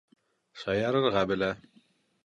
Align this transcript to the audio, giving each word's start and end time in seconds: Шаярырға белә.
Шаярырға 0.63 1.25
белә. 1.33 1.55